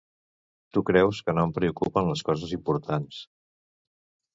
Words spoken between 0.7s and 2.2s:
Tu creus que no em preocupen